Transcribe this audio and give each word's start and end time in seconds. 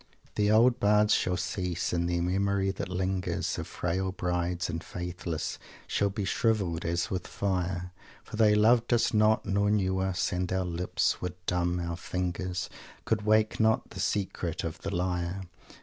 "The 0.33 0.49
old 0.49 0.79
bards 0.79 1.13
shall 1.13 1.37
cease 1.37 1.93
and 1.93 2.09
their 2.09 2.23
memory 2.23 2.71
that 2.71 2.89
lingers 2.89 3.59
Of 3.59 3.67
frail 3.67 4.11
brides 4.11 4.67
and 4.67 4.83
faithless 4.83 5.59
shall 5.85 6.09
be 6.09 6.25
shrivelled 6.25 6.83
as 6.85 7.11
with 7.11 7.27
fire, 7.27 7.91
For 8.23 8.35
they 8.35 8.55
loved 8.55 8.93
us 8.93 9.13
not 9.13 9.45
nor 9.45 9.69
knew 9.69 9.99
us 9.99 10.31
and 10.31 10.51
our 10.51 10.65
lips 10.65 11.21
were 11.21 11.35
dumb, 11.45 11.79
our 11.79 11.97
fingers 11.97 12.67
Could 13.05 13.27
wake 13.27 13.59
not 13.59 13.91
the 13.91 13.99
secret 13.99 14.63
of 14.63 14.79
the 14.81 14.89
lyre. 14.89 15.43